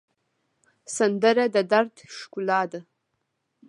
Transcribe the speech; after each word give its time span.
سندره 0.95 1.45
د 1.55 1.57
دَرد 1.71 1.95
ښکلا 2.17 2.61
ده 2.71 2.79